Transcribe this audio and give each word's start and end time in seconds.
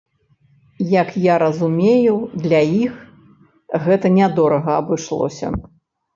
Як 1.01 1.09
я 1.25 1.35
разумею, 1.43 2.15
для 2.47 2.63
іх 2.85 2.97
гэта 3.85 4.07
нядорага 4.19 4.71
абышлося. 4.81 5.47